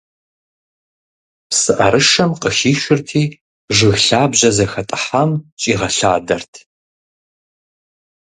[1.49, 3.23] ПсыӀэрышэм къыхишырти,
[3.75, 5.31] жыг лъабжьэ зэхэтӀыхьам
[5.61, 6.53] щӀигъэлъадэрт.